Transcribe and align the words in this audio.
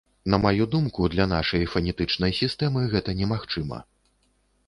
На 0.33 0.37
маю 0.43 0.65
думку, 0.75 1.09
для 1.15 1.25
нашай 1.33 1.67
фанетычнай 1.75 2.33
сістэмы 2.41 2.85
гэта 2.97 3.15
немагчыма. 3.19 3.79